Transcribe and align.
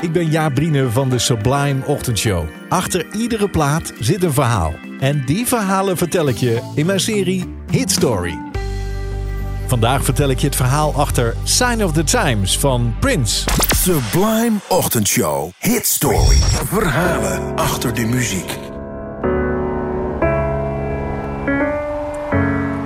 Ik 0.00 0.12
ben 0.12 0.30
Jaap 0.30 0.54
Brine 0.54 0.90
van 0.90 1.08
de 1.08 1.18
Sublime 1.18 1.86
Ochtendshow. 1.86 2.44
Achter 2.68 3.06
iedere 3.14 3.48
plaat 3.48 3.92
zit 3.98 4.22
een 4.22 4.32
verhaal. 4.32 4.74
En 5.00 5.24
die 5.24 5.46
verhalen 5.46 5.96
vertel 5.96 6.28
ik 6.28 6.36
je 6.36 6.72
in 6.74 6.86
mijn 6.86 7.00
serie 7.00 7.54
Hit 7.70 7.90
Story. 7.90 8.38
Vandaag 9.66 10.04
vertel 10.04 10.30
ik 10.30 10.38
je 10.38 10.46
het 10.46 10.56
verhaal 10.56 10.94
achter 10.94 11.34
Sign 11.44 11.82
of 11.82 11.92
the 11.92 12.04
Times 12.04 12.58
van 12.58 12.94
Prince. 13.00 13.48
Sublime 13.76 14.56
Ochtendshow. 14.68 15.50
Hit 15.58 15.86
Story. 15.86 16.36
Verhalen 16.66 17.56
achter 17.56 17.94
de 17.94 18.04
muziek. 18.04 18.58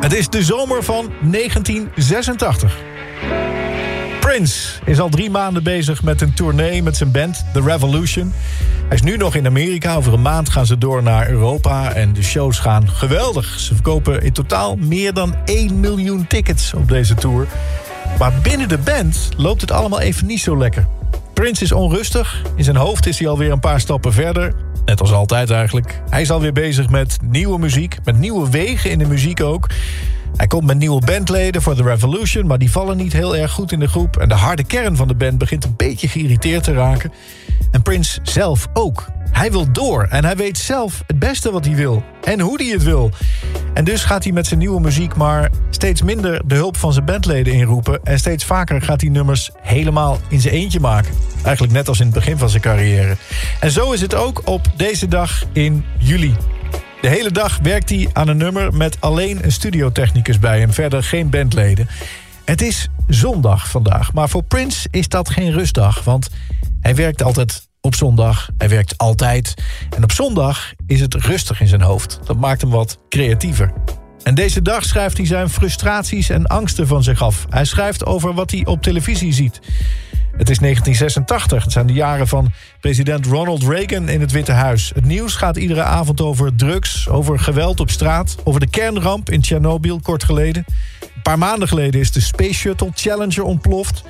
Het 0.00 0.12
is 0.12 0.28
de 0.28 0.42
zomer 0.42 0.82
van 0.82 1.10
1986. 1.20 2.91
Prince 4.32 4.80
is 4.84 5.00
al 5.00 5.08
drie 5.08 5.30
maanden 5.30 5.62
bezig 5.62 6.02
met 6.02 6.20
een 6.20 6.34
tournee 6.34 6.82
met 6.82 6.96
zijn 6.96 7.10
band 7.10 7.44
The 7.52 7.60
Revolution. 7.60 8.32
Hij 8.88 8.96
is 8.96 9.02
nu 9.02 9.16
nog 9.16 9.34
in 9.34 9.46
Amerika. 9.46 9.94
Over 9.94 10.12
een 10.12 10.22
maand 10.22 10.48
gaan 10.48 10.66
ze 10.66 10.78
door 10.78 11.02
naar 11.02 11.28
Europa. 11.28 11.92
En 11.92 12.12
de 12.12 12.22
shows 12.22 12.58
gaan 12.58 12.88
geweldig. 12.88 13.60
Ze 13.60 13.74
verkopen 13.74 14.22
in 14.22 14.32
totaal 14.32 14.76
meer 14.76 15.12
dan 15.12 15.34
1 15.44 15.80
miljoen 15.80 16.26
tickets 16.26 16.74
op 16.74 16.88
deze 16.88 17.14
tour. 17.14 17.46
Maar 18.18 18.32
binnen 18.42 18.68
de 18.68 18.78
band 18.78 19.28
loopt 19.36 19.60
het 19.60 19.70
allemaal 19.70 20.00
even 20.00 20.26
niet 20.26 20.40
zo 20.40 20.58
lekker. 20.58 20.86
Prince 21.32 21.64
is 21.64 21.72
onrustig. 21.72 22.42
In 22.56 22.64
zijn 22.64 22.76
hoofd 22.76 23.06
is 23.06 23.18
hij 23.18 23.28
alweer 23.28 23.50
een 23.52 23.60
paar 23.60 23.80
stappen 23.80 24.12
verder. 24.12 24.54
Net 24.84 25.00
als 25.00 25.12
altijd 25.12 25.50
eigenlijk. 25.50 26.02
Hij 26.10 26.20
is 26.20 26.30
alweer 26.30 26.52
bezig 26.52 26.88
met 26.88 27.18
nieuwe 27.22 27.58
muziek. 27.58 27.96
Met 28.04 28.18
nieuwe 28.18 28.50
wegen 28.50 28.90
in 28.90 28.98
de 28.98 29.06
muziek 29.06 29.42
ook. 29.42 29.68
Hij 30.36 30.46
komt 30.46 30.66
met 30.66 30.78
nieuwe 30.78 31.04
bandleden 31.04 31.62
voor 31.62 31.74
The 31.74 31.82
Revolution... 31.82 32.46
maar 32.46 32.58
die 32.58 32.70
vallen 32.70 32.96
niet 32.96 33.12
heel 33.12 33.36
erg 33.36 33.52
goed 33.52 33.72
in 33.72 33.80
de 33.80 33.88
groep. 33.88 34.16
En 34.16 34.28
de 34.28 34.34
harde 34.34 34.64
kern 34.64 34.96
van 34.96 35.08
de 35.08 35.14
band 35.14 35.38
begint 35.38 35.64
een 35.64 35.74
beetje 35.76 36.08
geïrriteerd 36.08 36.64
te 36.64 36.72
raken. 36.72 37.12
En 37.70 37.82
Prince 37.82 38.20
zelf 38.22 38.68
ook. 38.72 39.06
Hij 39.30 39.50
wil 39.50 39.72
door 39.72 40.06
en 40.10 40.24
hij 40.24 40.36
weet 40.36 40.58
zelf 40.58 41.02
het 41.06 41.18
beste 41.18 41.52
wat 41.52 41.64
hij 41.64 41.74
wil. 41.74 42.02
En 42.24 42.40
hoe 42.40 42.62
hij 42.62 42.72
het 42.72 42.82
wil. 42.82 43.10
En 43.74 43.84
dus 43.84 44.04
gaat 44.04 44.24
hij 44.24 44.32
met 44.32 44.46
zijn 44.46 44.58
nieuwe 44.58 44.80
muziek 44.80 45.16
maar 45.16 45.50
steeds 45.70 46.02
minder 46.02 46.42
de 46.46 46.54
hulp 46.54 46.76
van 46.76 46.92
zijn 46.92 47.04
bandleden 47.04 47.52
inroepen. 47.52 48.00
En 48.02 48.18
steeds 48.18 48.44
vaker 48.44 48.82
gaat 48.82 49.00
hij 49.00 49.10
nummers 49.10 49.50
helemaal 49.60 50.18
in 50.28 50.40
zijn 50.40 50.54
eentje 50.54 50.80
maken. 50.80 51.14
Eigenlijk 51.42 51.72
net 51.72 51.88
als 51.88 51.98
in 51.98 52.04
het 52.06 52.14
begin 52.14 52.38
van 52.38 52.48
zijn 52.48 52.62
carrière. 52.62 53.16
En 53.60 53.70
zo 53.70 53.92
is 53.92 54.00
het 54.00 54.14
ook 54.14 54.42
op 54.44 54.66
deze 54.76 55.08
dag 55.08 55.44
in 55.52 55.84
juli. 55.98 56.34
De 57.02 57.08
hele 57.08 57.30
dag 57.30 57.58
werkt 57.62 57.88
hij 57.90 58.08
aan 58.12 58.28
een 58.28 58.36
nummer 58.36 58.74
met 58.74 59.00
alleen 59.00 59.44
een 59.44 59.52
studiotechnicus 59.52 60.38
bij 60.38 60.58
hem. 60.58 60.72
Verder 60.72 61.02
geen 61.02 61.30
bandleden. 61.30 61.88
Het 62.44 62.62
is 62.62 62.88
zondag 63.06 63.68
vandaag, 63.68 64.12
maar 64.12 64.28
voor 64.28 64.42
Prince 64.42 64.88
is 64.90 65.08
dat 65.08 65.30
geen 65.30 65.52
rustdag. 65.52 66.04
Want 66.04 66.28
hij 66.80 66.94
werkt 66.94 67.22
altijd 67.22 67.68
op 67.80 67.94
zondag. 67.94 68.50
Hij 68.58 68.68
werkt 68.68 68.98
altijd. 68.98 69.54
En 69.96 70.02
op 70.02 70.12
zondag 70.12 70.72
is 70.86 71.00
het 71.00 71.14
rustig 71.14 71.60
in 71.60 71.68
zijn 71.68 71.82
hoofd. 71.82 72.20
Dat 72.24 72.36
maakt 72.36 72.60
hem 72.60 72.70
wat 72.70 72.98
creatiever. 73.08 73.72
En 74.22 74.34
deze 74.34 74.62
dag 74.62 74.84
schrijft 74.84 75.16
hij 75.16 75.26
zijn 75.26 75.50
frustraties 75.50 76.28
en 76.28 76.46
angsten 76.46 76.86
van 76.86 77.02
zich 77.02 77.22
af. 77.22 77.46
Hij 77.48 77.64
schrijft 77.64 78.06
over 78.06 78.34
wat 78.34 78.50
hij 78.50 78.66
op 78.66 78.82
televisie 78.82 79.32
ziet. 79.32 79.60
Het 80.36 80.50
is 80.50 80.58
1986. 80.58 81.62
Het 81.62 81.72
zijn 81.72 81.86
de 81.86 81.92
jaren 81.92 82.28
van 82.28 82.52
president 82.80 83.26
Ronald 83.26 83.62
Reagan 83.62 84.08
in 84.08 84.20
het 84.20 84.32
Witte 84.32 84.52
Huis. 84.52 84.92
Het 84.94 85.04
nieuws 85.04 85.34
gaat 85.34 85.56
iedere 85.56 85.82
avond 85.82 86.20
over 86.20 86.54
drugs, 86.54 87.08
over 87.08 87.38
geweld 87.38 87.80
op 87.80 87.90
straat... 87.90 88.36
over 88.44 88.60
de 88.60 88.70
kernramp 88.70 89.30
in 89.30 89.40
Tsjernobyl 89.40 90.00
kort 90.00 90.24
geleden. 90.24 90.64
Een 91.00 91.22
paar 91.22 91.38
maanden 91.38 91.68
geleden 91.68 92.00
is 92.00 92.12
de 92.12 92.20
Space 92.20 92.54
Shuttle 92.54 92.90
Challenger 92.94 93.42
ontploft... 93.42 94.02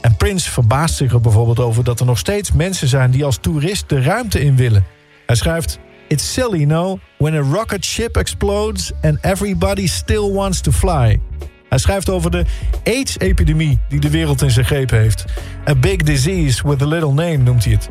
En 0.00 0.16
Prince 0.16 0.50
verbaast 0.50 0.96
zich 0.96 1.12
er 1.12 1.20
bijvoorbeeld 1.20 1.58
over 1.60 1.84
dat 1.84 2.00
er 2.00 2.06
nog 2.06 2.18
steeds 2.18 2.52
mensen 2.52 2.88
zijn 2.88 3.10
die 3.10 3.24
als 3.24 3.38
toerist 3.40 3.88
de 3.88 4.02
ruimte 4.02 4.40
in 4.40 4.56
willen. 4.56 4.84
Hij 5.26 5.36
schrijft: 5.36 5.78
It's 6.08 6.32
silly, 6.32 6.64
no? 6.64 6.98
When 7.18 7.34
a 7.34 7.40
rocket 7.52 7.84
ship 7.84 8.16
explodes 8.16 8.92
and 9.02 9.18
everybody 9.24 9.86
still 9.86 10.32
wants 10.32 10.60
to 10.60 10.72
fly. 10.72 11.20
Hij 11.68 11.78
schrijft 11.78 12.10
over 12.10 12.30
de 12.30 12.44
AIDS-epidemie 12.84 13.78
die 13.88 14.00
de 14.00 14.10
wereld 14.10 14.42
in 14.42 14.50
zijn 14.50 14.66
greep 14.66 14.90
heeft. 14.90 15.24
A 15.68 15.74
big 15.74 15.96
disease 15.96 16.68
with 16.68 16.82
a 16.82 16.86
little 16.86 17.12
name 17.12 17.36
noemt 17.36 17.64
hij 17.64 17.72
het. 17.72 17.88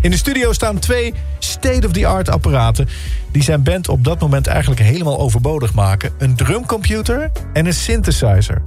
In 0.00 0.10
de 0.10 0.16
studio 0.16 0.52
staan 0.52 0.78
twee 0.78 1.14
state-of-the-art 1.38 2.28
apparaten... 2.28 2.88
die 3.32 3.42
zijn 3.42 3.62
band 3.62 3.88
op 3.88 4.04
dat 4.04 4.20
moment 4.20 4.46
eigenlijk 4.46 4.80
helemaal 4.80 5.18
overbodig 5.18 5.74
maken. 5.74 6.12
Een 6.18 6.34
drumcomputer 6.36 7.30
en 7.52 7.66
een 7.66 7.74
synthesizer. 7.74 8.62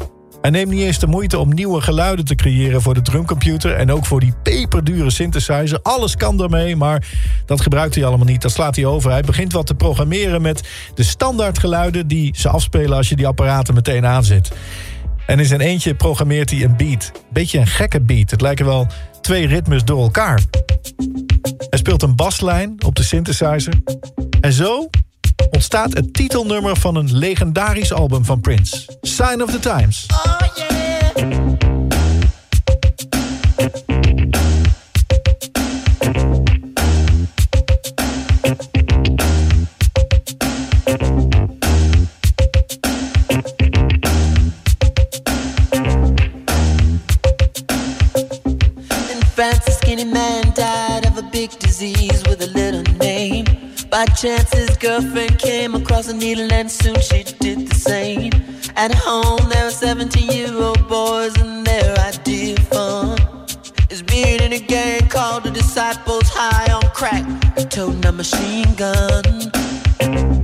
Hij 0.45 0.53
neemt 0.53 0.71
niet 0.71 0.81
eens 0.81 0.99
de 0.99 1.07
moeite 1.07 1.37
om 1.39 1.53
nieuwe 1.53 1.81
geluiden 1.81 2.25
te 2.25 2.35
creëren 2.35 2.81
voor 2.81 2.93
de 2.93 3.01
drumcomputer... 3.01 3.75
en 3.75 3.91
ook 3.91 4.05
voor 4.05 4.19
die 4.19 4.33
peperdure 4.43 5.09
synthesizer. 5.09 5.79
Alles 5.81 6.15
kan 6.15 6.37
daarmee, 6.37 6.75
maar 6.75 7.07
dat 7.45 7.61
gebruikt 7.61 7.95
hij 7.95 8.05
allemaal 8.05 8.25
niet. 8.25 8.41
Dat 8.41 8.51
slaat 8.51 8.75
hij 8.75 8.85
over. 8.85 9.11
Hij 9.11 9.21
begint 9.21 9.53
wat 9.53 9.67
te 9.67 9.75
programmeren 9.75 10.41
met 10.41 10.67
de 10.95 11.03
standaardgeluiden... 11.03 12.07
die 12.07 12.33
ze 12.37 12.49
afspelen 12.49 12.97
als 12.97 13.09
je 13.09 13.15
die 13.15 13.27
apparaten 13.27 13.73
meteen 13.73 14.05
aanzet. 14.05 14.51
En 15.25 15.39
in 15.39 15.45
zijn 15.45 15.61
eentje 15.61 15.95
programmeert 15.95 16.49
hij 16.49 16.63
een 16.63 16.77
beat. 16.77 17.11
Beetje 17.29 17.59
een 17.59 17.67
gekke 17.67 18.01
beat. 18.01 18.31
Het 18.31 18.41
lijken 18.41 18.65
wel 18.65 18.87
twee 19.21 19.47
ritmes 19.47 19.83
door 19.83 20.01
elkaar. 20.01 20.41
Hij 21.69 21.79
speelt 21.79 22.01
een 22.01 22.15
baslijn 22.15 22.75
op 22.85 22.95
de 22.95 23.03
synthesizer. 23.03 23.73
En 24.41 24.53
zo 24.53 24.89
ontstaat 25.55 25.93
het 25.93 26.13
titelnummer 26.13 26.77
van 26.77 26.95
een 26.95 27.17
legendarisch 27.17 27.93
album 27.93 28.25
van 28.25 28.41
Prince. 28.41 28.85
Sign 29.01 29.41
of 29.41 29.51
the 29.51 29.59
Times. 29.59 30.05
Oh 30.07 30.39
yeah. 30.55 30.75
France, 49.35 49.75
By 53.95 54.05
chance, 54.07 54.51
his 54.51 54.75
girlfriend 54.75 55.39
came 55.39 55.73
across 55.73 56.09
a 56.09 56.13
needle, 56.13 56.51
and 56.51 56.69
soon 56.69 56.99
she 56.99 57.23
did 57.23 57.69
the 57.69 57.75
same. 57.75 58.33
At 58.75 58.93
home, 58.93 59.47
there 59.49 59.63
were 59.63 59.71
17 59.71 60.31
year 60.33 60.53
old 60.53 60.85
boys, 60.89 61.33
and 61.39 61.65
their 61.65 61.97
idea 61.99 62.57
of 62.57 62.67
fun 62.67 63.17
is 63.89 64.01
being 64.01 64.41
in 64.41 64.51
a 64.51 64.59
gang 64.59 65.07
called 65.07 65.45
the 65.45 65.51
Disciples 65.51 66.27
High 66.27 66.73
on 66.73 66.83
Crack, 66.93 67.23
toting 67.69 68.05
a 68.05 68.11
machine 68.11 68.75
gun. 68.75 70.34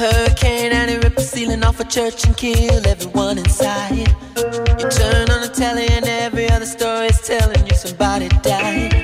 Hurricane 0.00 0.72
and 0.72 0.90
it 0.90 1.04
ripped 1.04 1.16
the 1.16 1.22
ceiling 1.22 1.62
off 1.62 1.78
a 1.78 1.84
church 1.84 2.24
and 2.24 2.34
killed 2.34 2.86
everyone 2.86 3.36
inside. 3.36 3.98
You 3.98 4.88
turn 4.88 5.30
on 5.30 5.42
the 5.42 5.52
telly 5.54 5.88
and 5.88 6.06
every 6.06 6.48
other 6.48 6.64
story 6.64 7.08
is 7.08 7.20
telling 7.20 7.66
you 7.66 7.74
somebody 7.74 8.28
died. 8.40 8.94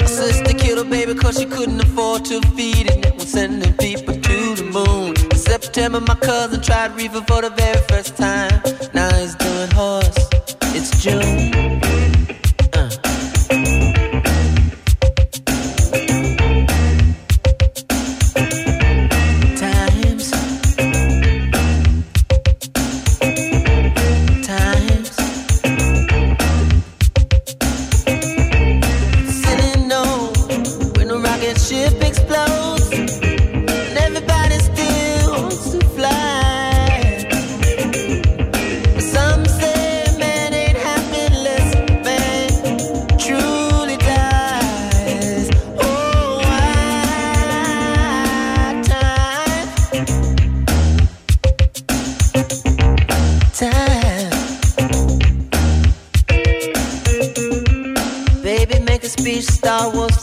My 0.00 0.06
sister 0.06 0.54
killed 0.54 0.78
her 0.78 0.90
baby 0.90 1.12
cause 1.12 1.38
she 1.38 1.44
couldn't 1.44 1.78
afford 1.82 2.24
to 2.26 2.40
feed 2.56 2.86
it. 2.88 3.14
Was 3.16 3.28
sending 3.30 3.74
people 3.74 4.14
to 4.14 4.54
the 4.54 4.64
moon. 4.64 5.14
In 5.30 5.36
September, 5.36 6.00
my 6.00 6.14
cousin 6.14 6.62
tried 6.62 6.96
reefer 6.96 7.20
for 7.28 7.42
the 7.42 7.50
very 7.50 7.82
first 7.88 8.16
time. 8.16 8.62
Now 8.94 9.14
he's 9.18 9.34
doing 9.34 9.70
horse. 9.72 10.16
It's 10.74 11.02
June. 11.02 11.67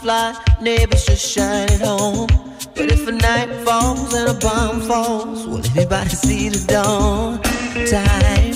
Fly, 0.05 0.37
neighbors 0.61 1.03
just 1.05 1.25
shine 1.33 1.67
at 1.67 1.81
home. 1.81 2.27
But 2.75 2.91
if 2.91 3.07
a 3.07 3.11
night 3.11 3.49
falls 3.65 4.13
and 4.13 4.29
a 4.29 4.39
bomb 4.39 4.81
falls, 4.81 5.47
will 5.47 5.65
anybody 5.75 6.09
see 6.09 6.49
the 6.49 6.63
dawn? 6.71 7.41
Time. 7.89 8.54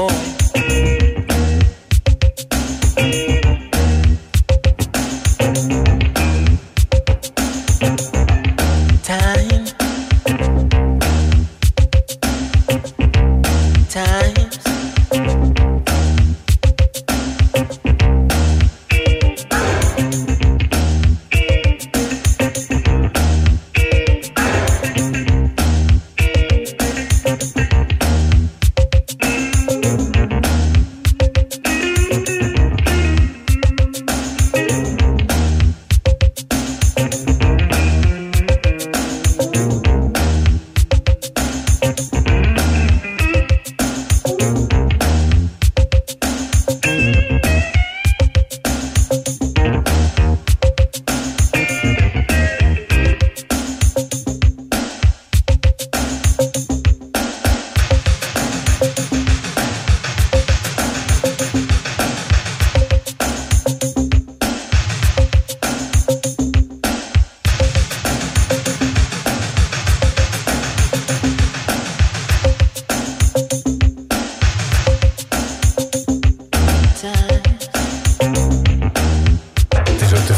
amor. 0.00 0.29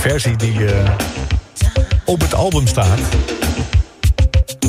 Versie 0.03 0.37
die 0.37 0.67
eh, 0.67 0.91
op 2.05 2.21
het 2.21 2.35
album 2.35 2.67
staat. 2.67 2.99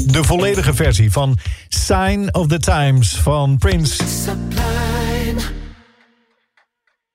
De 0.06 0.24
volledige 0.24 0.74
versie 0.74 1.12
van 1.12 1.38
Sign 1.68 2.28
of 2.32 2.48
the 2.48 2.60
Times 2.60 3.16
van 3.16 3.58
Prince. 3.58 4.04